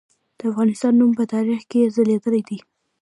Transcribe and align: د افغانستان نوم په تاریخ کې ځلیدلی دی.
د 0.37 0.39
افغانستان 0.49 0.93
نوم 0.99 1.11
په 1.19 1.23
تاریخ 1.33 1.61
کې 1.71 1.91
ځلیدلی 1.95 2.41
دی. 2.49 2.59